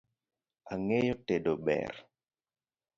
[0.73, 1.93] Ang'eyo tedo ber